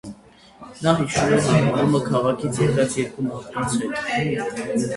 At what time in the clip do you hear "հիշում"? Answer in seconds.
1.01-1.35